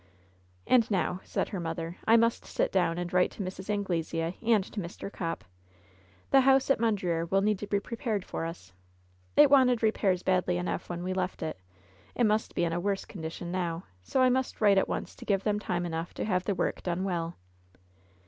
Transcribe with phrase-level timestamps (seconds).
[0.65, 3.69] "And now," said her mother, "I must sit down and write to Mrs.
[3.69, 5.13] Anglesea and to Mr.
[5.13, 5.43] Copp.
[6.31, 8.73] The house at Mondreer will need to be prepared for us.
[9.37, 11.59] It wanted repairs badly enough when we left it.
[12.15, 13.13] It must be in a LOVE'S BITTEREST CUP 66 worse
[13.45, 16.45] condition now; so I must write at once to give them time enough to have
[16.45, 17.35] the work done well."